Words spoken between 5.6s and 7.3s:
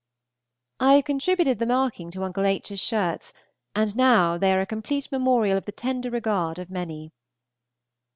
the tender regard of many.